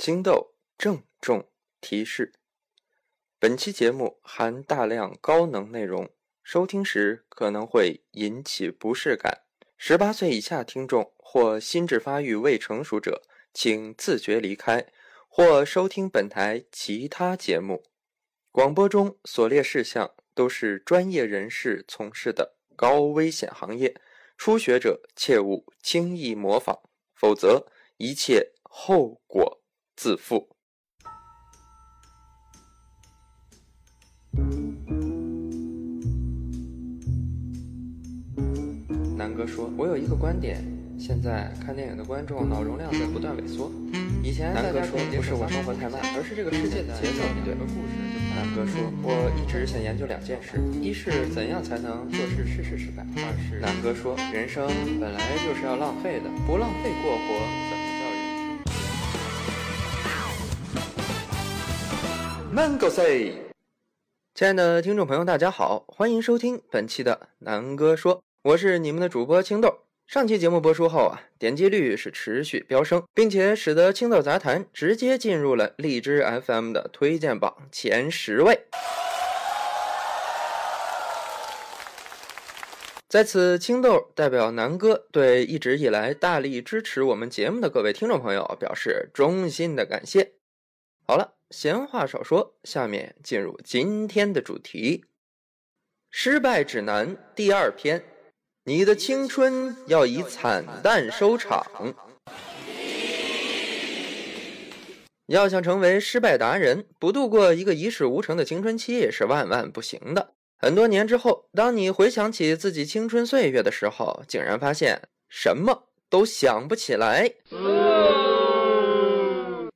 [0.00, 2.32] 青豆郑重提示：
[3.38, 6.08] 本期节目含大量高能内容，
[6.42, 9.42] 收听时可能会引起不适感。
[9.76, 13.20] 十八岁以下听众或心智发育未成熟者，
[13.52, 14.90] 请自觉离开，
[15.28, 17.82] 或收听本台其他节目。
[18.50, 23.94] 广播中所列事项都是专业人士从事的高危险行业，
[24.38, 26.78] 初学者切勿轻易模仿，
[27.14, 27.66] 否则
[27.98, 29.59] 一切后果。
[30.00, 30.48] 自负。
[39.14, 40.64] 南哥说：“我有一个观点，
[40.98, 43.70] 现在看电影的观众脑容量在不断萎缩。
[44.24, 47.54] 以前南哥说不是我生活太慢，而是这个世界的节奏不对。
[48.34, 54.66] 南哥说：“我一直想研究两件事，一是怎样才能做事事事失败，二是南哥说人生
[54.98, 57.68] 本来就是要浪费的，不浪费过活。”
[62.60, 63.32] Mango say，
[64.34, 69.78] 亲爱的听众朋友，大家好，欢迎收听本期的南哥说，我是你们的主播青豆。
[70.06, 78.66] 上期节目播出后啊，点击率是持续飙升，并且使得青豆杂谈直接进入了荔枝 FM 的推荐榜前十位。
[83.08, 90.32] 在此，青豆代表南哥对一直以来大力支持我们节目的各位听众朋友表示衷心的感谢。
[91.06, 91.39] 好了。
[91.50, 95.04] 闲话少说，下面进入今天的主题：
[96.08, 98.04] 失败指南第二篇。
[98.64, 101.66] 你的青春要以惨淡收场。
[105.26, 110.34] 要想成为失败达人，不度过一个一事无成的青春期是万万不行的。
[110.56, 117.28] 很多年之后，当你回想起自己青春岁月的时候，竟然发现什么都想不起来。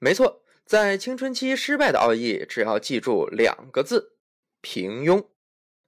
[0.00, 0.39] 没错。
[0.70, 4.12] 在青春期失败的奥义，只要记住两个字：
[4.60, 5.26] 平庸。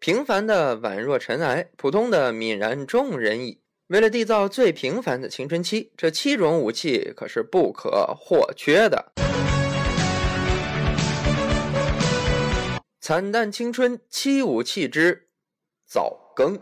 [0.00, 3.60] 平凡的宛若尘埃，普通的泯然众人矣。
[3.86, 9.12] 为了缔造最平凡的青春期，这七种武器可是不可或缺的。
[13.00, 15.28] 惨淡青春七武器之
[15.86, 16.58] 早更。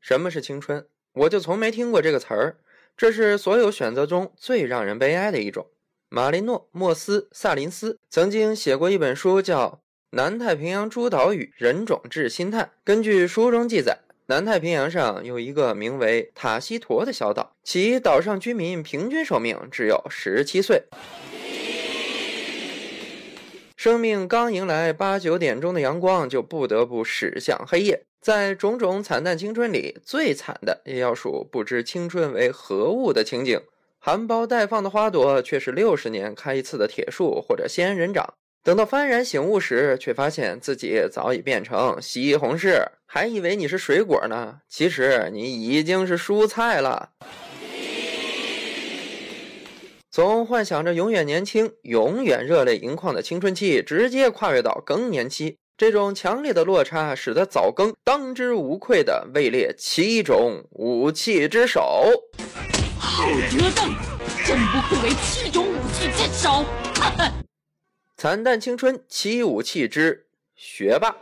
[0.00, 0.86] 什么是青春？
[1.12, 2.56] 我就从没听过这个词儿。
[3.00, 5.66] 这是所有选择中最让人悲哀的一种。
[6.10, 9.68] 马林诺·莫斯·萨林斯曾经写过一本书，叫
[10.10, 12.64] 《南太平洋诸岛屿人种志心探》。
[12.84, 20.82] 根据书中记载，南太平洋上有一个名为塔西佗的小岛，其岛上居民平均寿命只有十七岁。
[23.78, 28.04] 生命刚迎来八九点钟的阳光，就不得不驶向黑夜。
[28.20, 33.58] 在种种惨淡青春里，最惨的也要数不知青春为何物的情景。
[33.98, 38.34] 含苞待放的花朵，却是六十年开一次的铁树或者仙人掌。
[38.62, 47.12] 等到幡然醒悟时，却发现自己早已变成西红柿，还以为你是水果呢，其实你已经是蔬菜了。
[50.10, 62.04] 从幻想着永远年轻、永远热泪盈眶的青春期，直接跨越到更年期，这种强烈的落差，使得早更当之无愧的位列七种武器之首。
[62.98, 63.88] 好得当，
[64.44, 66.66] 真不愧为七种武器之首。
[68.18, 71.16] 惨淡青春七武器之学霸，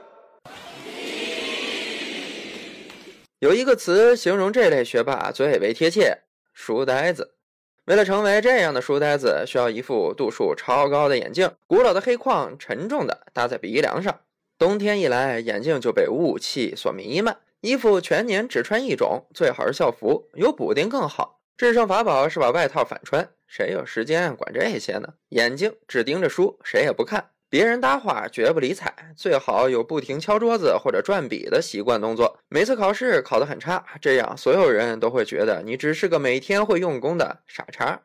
[3.38, 7.36] 有一个词形容这类学霸最为贴切：书呆子。
[7.84, 14.18] 为了成为这样的书呆子，需要一副度数超高的眼镜，古老的黑框沉重的搭在鼻梁上。
[14.58, 17.36] 冬天一来，眼镜就被雾气所弥漫。
[17.60, 21.38] 衣服全年只穿一种，最好是校服，有补丁更好。
[21.56, 25.14] 制胜法宝是把外套反穿，谁有时间管这些呢？
[25.28, 27.30] 眼睛只盯着书，谁也不看。
[27.48, 32.41] 别人搭话绝不理睬，最好有不停敲桌子或者转笔的习惯动作。
[32.48, 38.03] 每次考试考得很差，这样所有人都会觉得你只是个每天会用功的傻叉。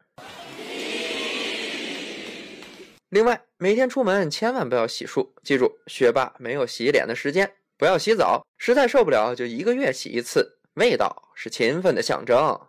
[3.14, 7.48] 另外，每天出门千万不要洗漱，记住，学霸没有洗脸的时间。
[7.78, 10.58] 不要洗澡，实在受不了就一个月洗一次。
[10.78, 12.60] 味道是勤奋的象征。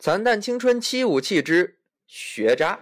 [0.00, 1.78] 惨淡青春七武器之
[2.08, 2.76] 学渣。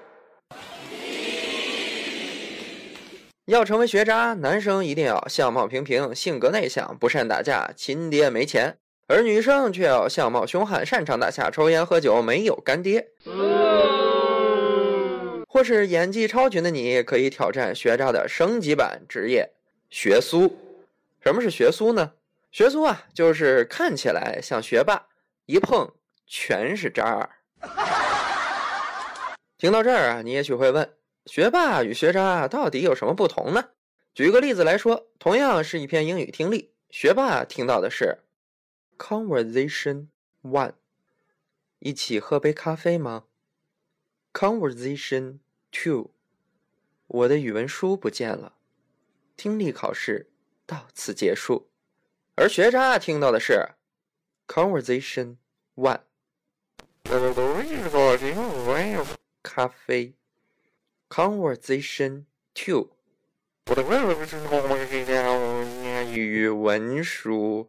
[3.49, 8.75] 要成为学渣，男生一定要相貌平平，性格内向，不善打架，亲爹没钱；
[9.07, 13.09] 而女生却要相貌凶悍，擅长打架，抽烟喝酒，没有干爹。
[15.49, 19.49] 或是演技超群的你，可以挑战学渣的升级版职业——
[19.89, 20.59] 学苏。
[21.25, 22.13] 什么是学苏呢？
[22.53, 25.07] 学苏啊，就是看起来像学霸，
[25.47, 25.91] 一碰
[26.27, 27.31] 全是渣儿。
[29.57, 30.87] 听到这儿啊，你也许会问：
[31.29, 33.73] 学霸与学渣到底有什么不同呢？
[34.15, 38.21] 举个例子来说，同样是一篇英语听力，学霸听到的是
[38.97, 40.07] “Conversation
[40.43, 40.73] one”，
[41.81, 43.25] 一起喝杯咖啡吗
[44.33, 45.41] ？Conversation
[45.71, 46.13] two，
[47.07, 48.55] 我的语文书不见了。
[49.37, 50.31] 听力考试
[50.65, 51.69] 到此结束。
[52.37, 53.69] 而学渣听到的是
[54.47, 55.37] “Conversation
[55.77, 56.01] one”。
[59.43, 60.15] 咖啡
[61.09, 62.25] ，conversation
[62.55, 62.89] two，
[66.13, 67.69] 语文书，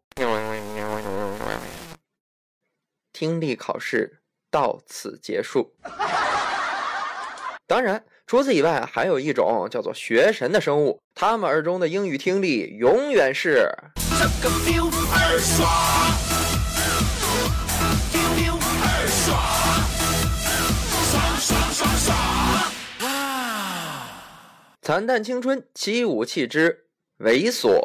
[3.12, 4.19] 听力考试
[4.50, 5.74] 到此结束。
[7.68, 13.69] 当然，除此以外，还有一种叫做学神的生物，他们耳中的英语听力永远是。
[24.89, 26.86] 惨淡青春，七武器之
[27.19, 27.80] 猥琐。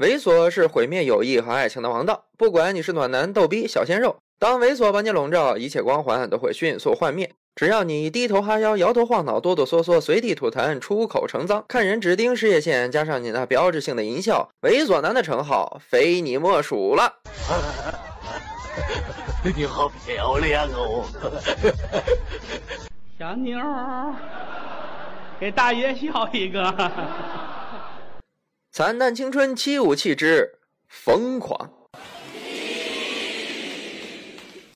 [0.00, 2.26] 猥琐是毁灭友谊和爱情的王道。
[2.36, 7.32] 不管你是暖男、逗逼、小鲜肉，当猥琐把你笼罩，一切光环都会迅速幻灭。
[7.54, 17.10] 只要你低头哈腰、摇头晃脑、哆哆嗦嗦、随地吐痰、出口成脏、看人只盯事业线，加上你那标志性的淫笑，猥琐男的称号非你莫属了。
[19.56, 21.06] 你好漂亮哦！
[23.18, 23.58] 小妞，
[25.40, 26.62] 给大爷笑一个。
[28.70, 31.68] 惨淡青春七武器之疯狂。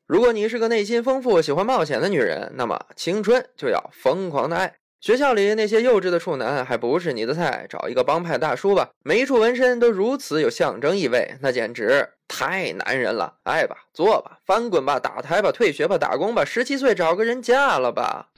[0.09, 4.75] 如果你是个内心丰富、喜欢冒险的女人，那么青春就要疯狂的爱。
[5.03, 8.89] 学校里那些幼稚的处男还不是你的菜，找一个帮派大叔吧。
[9.03, 13.35] 每一处纹身都如此有象征意味，那简直太男人了。
[13.43, 18.29] 爱吧，做吧，翻滚吧，打胎吧，退学吧，打工吧，十七岁找个人嫁了吧。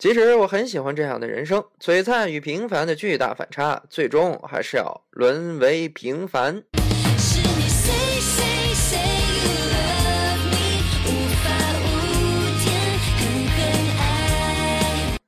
[0.00, 6.60] 其实我很喜欢这样的人生，璀璨与平凡的巨大反差，最终还是要沦为平凡。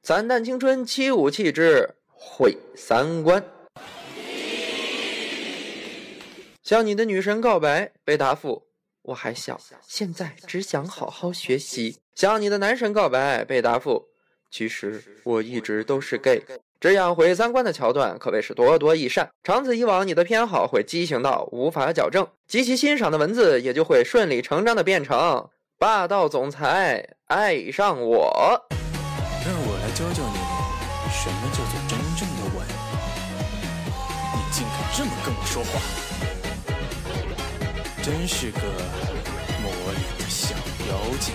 [0.07, 3.43] 惨淡青春七武器之毁三观。
[6.63, 8.69] 向你的女神告白，被答复：
[9.03, 11.97] 我还小，现在只想好好学习。
[12.15, 14.07] 向你的男神告白，被答复：
[14.49, 16.41] 其实我一直都是 gay。
[16.79, 19.29] 这样毁三观的桥段可谓是多多益善。
[19.43, 25.51] 长此以往，你的偏好会畸形到无法矫正，极其欣赏的文字也就会顺理成章的变成
[25.81, 28.69] 霸道总裁爱上我。
[29.97, 30.37] 教教你
[31.11, 32.67] 什么叫做真正的吻？
[34.35, 35.81] 你竟敢这么跟我说话，
[38.03, 38.61] 真是个
[39.63, 40.55] 魔脸的小
[40.91, 41.35] 妖精！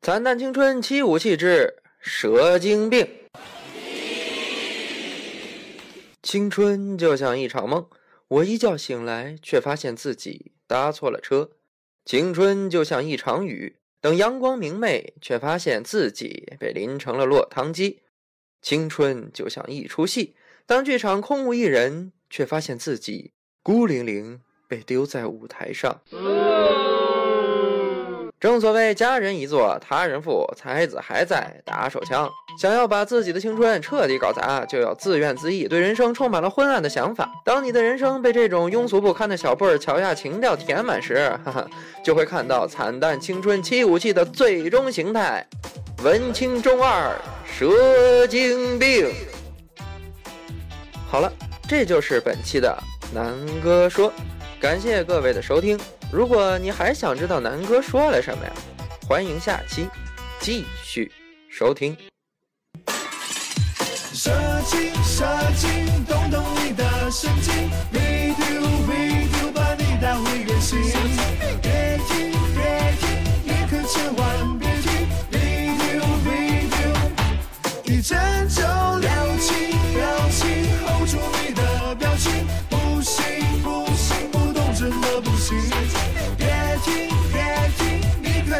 [0.00, 3.06] 惨淡青春七武器之蛇精病。
[6.22, 7.86] 青春就像一场梦，
[8.28, 11.50] 我一觉醒来，却发现自己搭错了车。
[12.06, 13.79] 青春就像一场雨。
[14.00, 18.00] 等阳光明媚，却发现自己被淋成了落汤鸡。
[18.62, 20.34] 青春就像一出戏，
[20.66, 26.00] 当剧场空无一人，却发现自己孤零零被丢在舞台上。
[28.40, 32.26] 正所谓家人一座，他人富，才子还在打手枪。
[32.58, 37.30] 想要把自己的青春彻底搞砸，就要自怨自艾，对人生充满了昏暗的想法。
[37.44, 41.66] 当你的人生被这种庸俗不堪的小辈儿乔亚情调填满时，哈哈，
[42.02, 45.46] 就会看到惨淡青春七武器的最终形态——
[46.02, 49.12] 文青中二蛇精病。
[51.06, 51.30] 好了，
[51.68, 52.74] 这就是本期的
[53.12, 54.10] 南哥说，
[54.58, 55.78] 感谢各位的收听。
[56.12, 58.52] 如果你还想知道南哥说了什么呀？
[59.08, 59.88] 欢迎下期
[60.40, 61.10] 继续
[61.48, 61.96] 收听。
[64.12, 64.32] 射
[64.66, 65.24] 精，射
[65.56, 70.78] 精，动动你的神经，video V do，把你带回原形。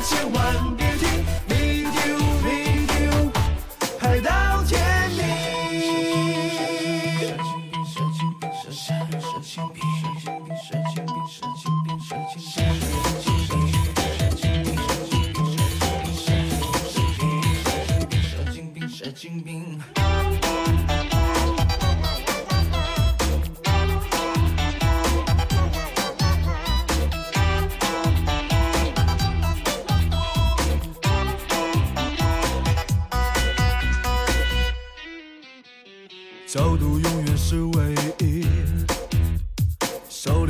[0.03, 1.09] 千万别听
[1.47, 3.31] video，video
[19.13, 19.60] 天命。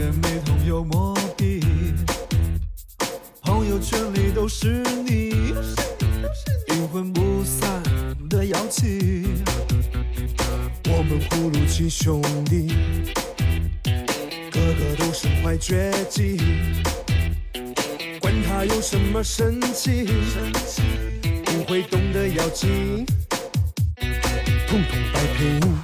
[0.01, 1.61] 脸没同有墨笔，
[3.43, 5.53] 朋友圈里都是你，
[6.69, 7.83] 阴魂不散
[8.31, 9.27] 的妖气。
[10.87, 12.69] 我们葫芦七兄弟，
[14.51, 16.39] 个个都身怀绝技，
[18.21, 20.07] 管他有什么神奇，
[21.45, 23.05] 不会动的妖精，
[24.67, 25.80] 统统摆平。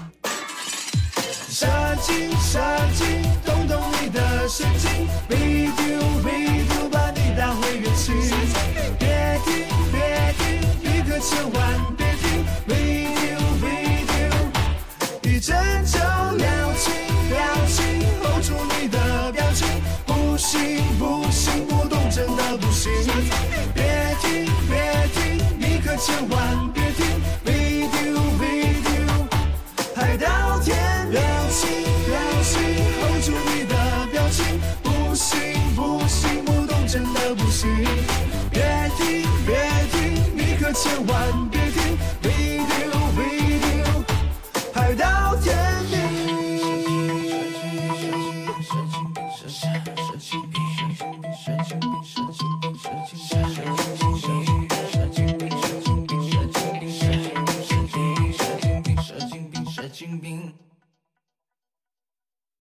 [40.76, 43.05] 千万别停别听。